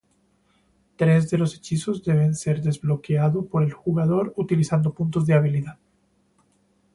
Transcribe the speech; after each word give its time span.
Tres 0.95 1.29
de 1.29 1.37
los 1.37 1.53
hechizos 1.55 2.01
deben 2.03 2.33
ser 2.33 2.63
desbloqueado 2.63 3.45
por 3.45 3.61
el 3.61 3.71
jugador 3.71 4.33
utilizando 4.35 4.95
puntos 4.95 5.27
de 5.27 5.35
habilidad. 5.35 5.77